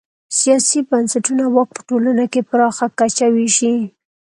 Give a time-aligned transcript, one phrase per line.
[0.39, 3.73] سیاسي بنسټونه واک په ټولنه کې پراخه کچه وېشي.